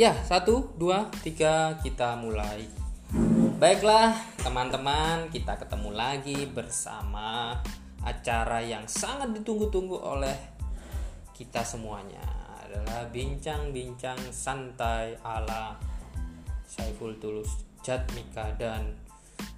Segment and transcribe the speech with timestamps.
[0.00, 2.64] Ya, satu, dua, tiga, kita mulai.
[3.60, 7.60] Baiklah, teman-teman, kita ketemu lagi bersama
[8.00, 10.56] acara yang sangat ditunggu-tunggu oleh
[11.36, 12.24] kita semuanya
[12.64, 15.76] adalah bincang-bincang santai ala
[16.64, 18.96] Saiful Tulus Jatmika dan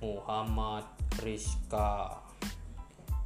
[0.02, 0.90] Muhammad
[1.22, 2.18] Rizka.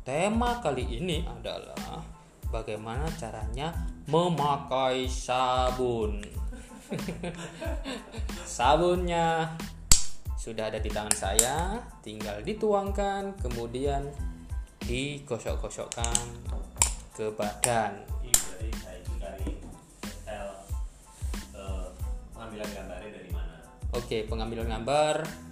[0.05, 2.05] Tema kali ini adalah
[2.53, 3.73] bagaimana caranya
[4.05, 6.46] memakai sabun.
[8.47, 9.57] Sabunnya
[10.39, 14.07] sudah ada di tangan saya, tinggal dituangkan, kemudian
[14.87, 16.23] digosok-gosokkan
[17.17, 18.07] ke badan.
[18.23, 19.51] Jadi saya itu dari
[20.07, 20.55] style
[21.59, 21.87] eh,
[22.31, 23.57] pengambilan gambarnya dari mana?
[23.91, 25.46] Oke, pengambilan gambar.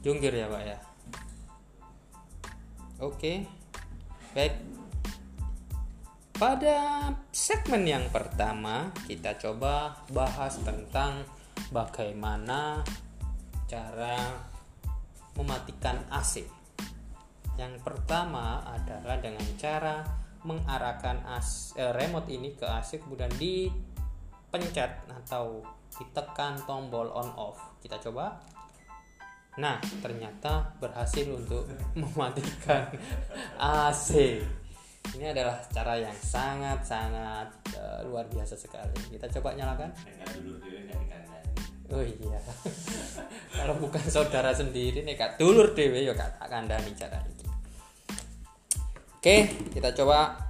[0.00, 0.78] Jungkir ya, Pak ya.
[3.00, 3.44] Oke.
[4.32, 4.54] Baik.
[6.40, 11.20] Pada segmen yang pertama, kita coba bahas tentang
[11.68, 12.80] bagaimana
[13.68, 14.16] cara
[15.36, 16.48] mematikan AC.
[17.60, 20.00] Yang pertama adalah dengan cara
[20.48, 25.60] mengarahkan AC, eh, remote ini ke AC kemudian dipencet atau
[25.92, 27.60] ditekan tombol on off.
[27.84, 28.40] Kita coba.
[29.58, 31.66] Nah, ternyata berhasil untuk
[31.98, 32.86] mematikan
[33.58, 34.38] AC.
[35.10, 38.94] Ini adalah cara yang sangat-sangat eh, luar biasa sekali.
[39.10, 39.90] Kita coba nyalakan.
[41.90, 42.38] Oh iya.
[43.58, 47.44] Kalau bukan saudara sendiri nih kak dulur dewe ya kak kandani cara ini.
[49.18, 49.36] Oke,
[49.74, 50.49] kita coba.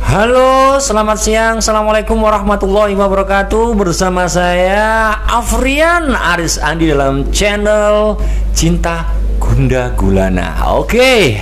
[0.00, 1.54] Halo, selamat siang.
[1.60, 3.76] Assalamualaikum warahmatullahi wabarakatuh.
[3.76, 8.16] Bersama saya Afrian Aris Andi dalam channel
[8.56, 10.72] Cinta Gunda Gulana.
[10.72, 11.36] Oke,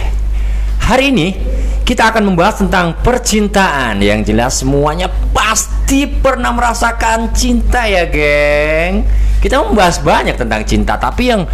[0.83, 1.39] hari ini
[1.87, 4.03] kita akan membahas tentang percintaan.
[4.03, 9.07] Yang jelas semuanya pasti pernah merasakan cinta ya, geng.
[9.39, 11.47] Kita membahas banyak tentang cinta, tapi yang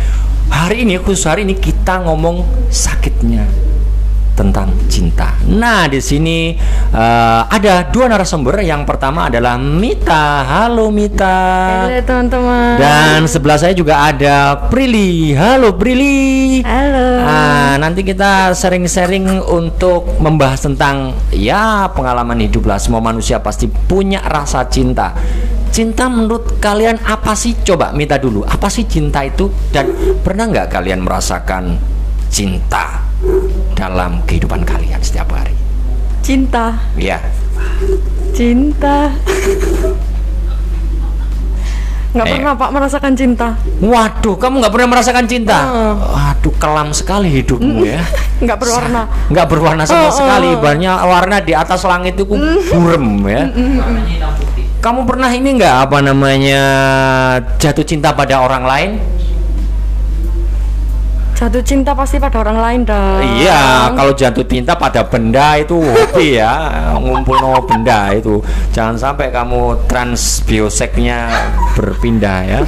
[0.53, 3.49] hari ini khusus hari ini kita ngomong sakitnya
[4.33, 5.37] tentang cinta.
[5.45, 6.57] Nah, di sini
[6.93, 8.65] eh, ada dua narasumber.
[8.65, 10.45] Yang pertama adalah Mita.
[10.45, 11.41] Halo Mita.
[11.85, 12.81] Halo teman-teman.
[12.81, 15.37] Dan sebelah saya juga ada Prilly.
[15.37, 16.65] Halo Prilly.
[16.65, 17.07] Halo.
[17.23, 22.81] Nah, nanti kita sharing-sharing untuk membahas tentang ya pengalaman hidup lah.
[22.81, 25.13] Semua manusia pasti punya rasa cinta.
[25.73, 27.57] Cinta menurut kalian apa sih?
[27.59, 28.45] Coba Mita dulu.
[28.45, 29.49] Apa sih cinta itu?
[29.73, 29.89] Dan
[30.21, 31.81] pernah nggak kalian merasakan
[32.29, 33.01] cinta
[33.73, 35.57] dalam kehidupan kalian setiap hari?
[36.21, 37.19] Cinta, Ya.
[38.31, 39.11] cinta.
[42.13, 42.33] Nggak Eh.
[42.37, 43.57] pernah Pak merasakan cinta.
[43.81, 45.59] Waduh, kamu nggak pernah merasakan cinta?
[45.65, 45.93] Heeh.
[45.97, 48.05] Waduh, kelam sekali hidupmu ya.
[48.43, 49.03] Nggak berwarna.
[49.31, 50.59] nggak berwarna sama Oh, sekali oh.
[50.59, 52.27] banyak warna di atas langit itu
[52.69, 53.47] burem ya
[54.83, 56.63] kamu pernah ini nggak apa namanya
[57.57, 58.91] jatuh cinta pada orang lain
[61.33, 63.19] Jatuh cinta pasti pada orang lain dong.
[63.43, 66.55] iya kalau jatuh cinta pada benda itu hobi ya
[66.95, 68.39] ngumpul no benda itu
[68.71, 71.35] jangan sampai kamu trans bioseknya
[71.75, 72.61] berpindah ya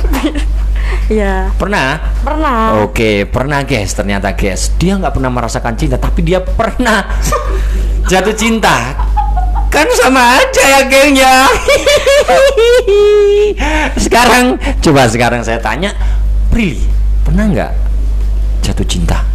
[1.05, 1.53] Iya.
[1.55, 2.81] pernah Pernah.
[2.89, 3.93] Oke, pernah guys.
[3.93, 7.05] Ternyata guys, dia nggak pernah merasakan cinta, tapi dia pernah
[8.11, 9.04] jatuh cinta.
[9.75, 11.51] Kan sama aja ya gengnya.
[14.07, 15.91] sekarang, coba sekarang saya tanya,
[16.47, 16.79] Pri,
[17.27, 17.73] pernah nggak
[18.63, 19.27] jatuh cinta?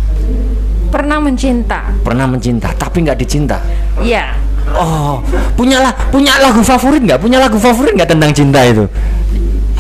[0.87, 1.91] Pernah mencinta.
[2.07, 3.59] Pernah mencinta, tapi nggak dicinta.
[3.99, 4.31] Iya.
[4.79, 5.19] Oh,
[5.59, 7.19] punya lah, punya lagu favorit nggak?
[7.19, 8.87] Punya lagu favorit nggak tentang cinta itu?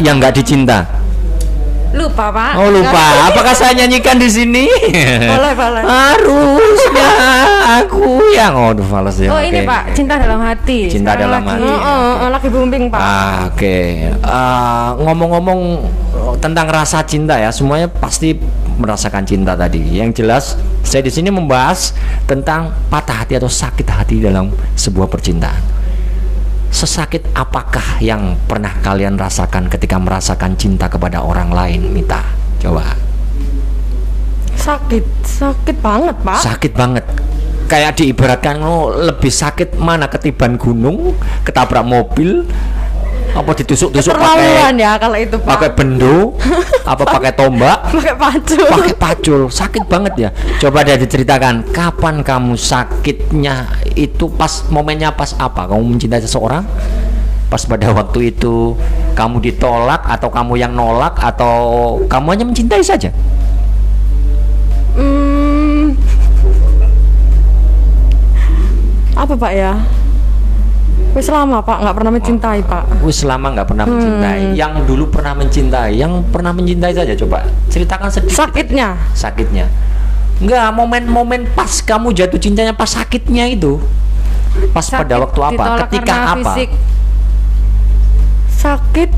[0.03, 0.98] Yang nggak dicinta?
[1.89, 2.53] Lupa Pak.
[2.61, 3.33] Oh lupa.
[3.33, 4.69] Apakah saya nyanyikan di sini?
[5.25, 5.81] Boleh, boleh.
[5.81, 7.09] Harusnya
[7.81, 9.33] aku yang oh aduh males ya.
[9.33, 9.65] Oh ini.
[9.65, 10.85] Pak, cinta dalam hati.
[10.85, 13.01] Cinta Sekarang dalam lagi, hati, Oh, oh, oh, lagi booming Pak.
[13.01, 13.77] Ah, oke.
[14.21, 15.59] Ah, ngomong-ngomong
[16.13, 18.37] oh, tentang rasa cinta ya, semuanya pasti
[18.77, 19.81] merasakan cinta tadi.
[19.97, 20.43] Yang jelas,
[20.85, 21.97] saya di sini membahas
[22.29, 25.78] tentang patah hati atau sakit hati dalam sebuah percintaan.
[26.69, 32.21] Sesakit apakah yang pernah kalian rasakan ketika merasakan cinta kepada orang lain, Mita?
[32.61, 32.93] Coba.
[34.59, 36.41] Sakit, sakit banget Pak.
[36.45, 37.05] Sakit banget.
[37.69, 41.13] Kayak diibaratkan oh, lebih sakit mana ketiban gunung,
[41.45, 42.45] ketabrak mobil,
[43.29, 45.49] Apa ditusuk-tusuk pakai ya kalau itu pak.
[45.53, 46.33] pakai bendo?
[46.91, 47.93] apa pakai tombak?
[47.93, 48.65] Pakai pacul.
[48.65, 50.29] pakai pacul sakit banget ya
[50.61, 56.65] coba deh diceritakan kapan kamu sakitnya itu pas momennya pas apa kamu mencintai seseorang
[57.49, 58.77] pas pada waktu itu
[59.17, 63.09] kamu ditolak atau kamu yang nolak atau kamu hanya mencintai saja
[64.99, 65.95] Hmm.
[69.15, 69.79] Apa pak ya?
[71.09, 72.83] Wis lama pak, nggak pernah mencintai pak.
[73.01, 78.09] Wis lama nggak pernah mencintai yang dulu pernah mencintai yang pernah mencintai saja coba ceritakan
[78.13, 78.93] sedikit Sakitnya.
[79.17, 79.65] sakitnya
[80.39, 83.81] Enggak, momen-momen pas kamu jatuh cintanya pas sakitnya itu
[84.71, 86.69] pas pada Sakit waktu apa ketika apa fisik.
[88.59, 89.09] Sakit.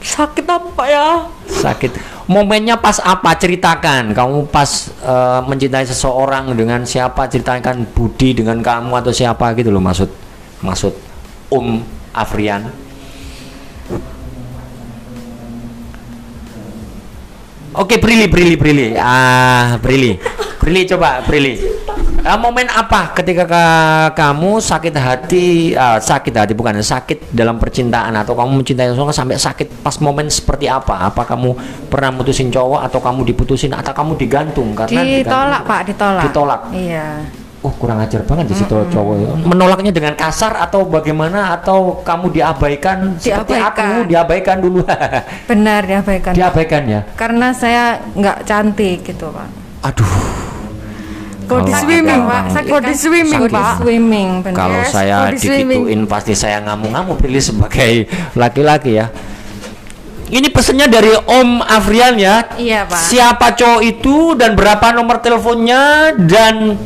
[0.00, 1.06] Sakit apa ya?
[1.50, 1.92] sakit
[2.30, 8.94] momennya pas apa ceritakan kamu pas eh, mencintai seseorang dengan siapa ceritakan Budi dengan kamu
[9.02, 10.06] atau siapa gitu loh maksud
[10.62, 10.94] maksud
[11.50, 11.82] Om
[12.14, 12.70] Afrian
[17.70, 18.98] Oke, Brili, Brili, Brili.
[18.98, 20.18] Ah, Brili.
[20.58, 21.54] Brili coba, Brili.
[22.20, 28.12] Ah, momen apa ketika ka- kamu sakit hati, ah, sakit hati bukan sakit dalam percintaan
[28.14, 31.00] atau kamu mencintai seseorang sampai sakit pas momen seperti apa?
[31.02, 31.56] Apa kamu
[31.88, 36.22] pernah mutusin cowok atau kamu diputusin atau kamu digantung karena Ditolak digantung- pak, ditolak.
[36.28, 36.60] Ditolak.
[36.70, 37.06] Iya.
[37.60, 39.44] Oh, kurang ajar banget di situ cowok.
[39.44, 43.84] Menolaknya dengan kasar atau bagaimana atau kamu diabaikan seperti Diabaikan.
[43.88, 44.80] aku diabaikan dulu.
[45.48, 46.32] Benar diabaikan.
[46.32, 47.00] diabaikan ya.
[47.12, 49.48] Karena saya nggak cantik gitu pak.
[49.82, 50.12] Aduh.
[51.50, 53.74] Body Kalau swimming pak, orang- body swimming pak.
[53.82, 54.54] Swimming benar.
[54.56, 55.80] Kalau saya body swimming.
[55.82, 58.06] digituin pasti saya ngamuk-ngamuk pilih sebagai
[58.38, 59.10] laki-laki ya.
[60.30, 62.54] Ini pesennya dari Om Afrian ya.
[62.54, 63.02] Iya, Pak.
[63.02, 66.78] Siapa cowok itu dan berapa nomor teleponnya dan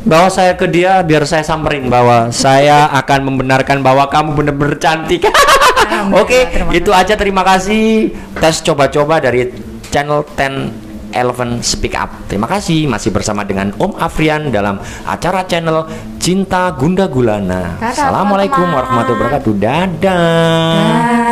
[0.00, 5.28] bawa saya ke dia biar saya samperin bahwa saya akan membenarkan bahwa kamu benar-benar cantik.
[6.24, 9.52] Oke, terima itu aja terima kasih tes coba-coba dari
[9.92, 12.10] channel 10 Eleven Speak Up.
[12.26, 15.86] Terima kasih masih bersama dengan Om Afrian dalam acara channel
[16.20, 17.80] Cinta Gunda Gulana.
[17.80, 19.52] Dadah, Assalamualaikum warahmatullahi wabarakatuh.
[19.56, 21.29] Dadah.